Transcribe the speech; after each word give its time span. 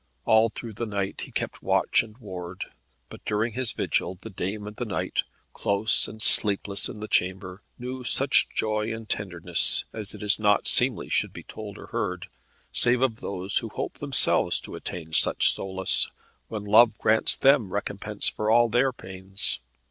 All 0.25 0.49
through 0.49 0.73
the 0.73 0.87
night 0.87 1.21
he 1.21 1.31
kept 1.31 1.61
watch 1.61 2.01
and 2.01 2.17
ward. 2.17 2.65
But 3.09 3.23
during 3.23 3.53
his 3.53 3.71
vigil 3.71 4.17
the 4.19 4.31
dame 4.31 4.65
and 4.65 4.75
the 4.75 4.83
knight, 4.85 5.21
close 5.53 6.07
and 6.07 6.19
sleepless 6.19 6.89
in 6.89 7.01
the 7.01 7.07
chamber, 7.07 7.61
knew 7.77 8.03
such 8.03 8.49
joy 8.49 8.91
and 8.91 9.07
tenderness 9.07 9.85
as 9.93 10.15
it 10.15 10.23
is 10.23 10.39
not 10.39 10.67
seemly 10.67 11.07
should 11.07 11.33
be 11.33 11.43
told 11.43 11.77
or 11.77 11.85
heard, 11.85 12.25
save 12.73 13.03
of 13.03 13.17
those 13.21 13.59
who 13.59 13.69
hope 13.69 13.99
themselves 13.99 14.59
to 14.61 14.73
attain 14.73 15.13
such 15.13 15.53
solace, 15.53 16.09
when 16.47 16.65
Love 16.65 16.97
grants 16.97 17.37
them 17.37 17.71
recompense 17.71 18.27
for 18.27 18.49
all 18.49 18.69
their 18.69 18.91
pains. 18.91 19.59